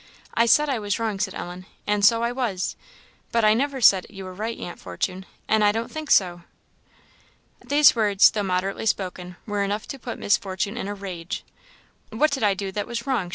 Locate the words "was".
0.79-0.97, 2.31-2.75, 12.87-13.05